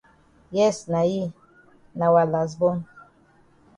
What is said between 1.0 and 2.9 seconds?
yi, na wa las bon.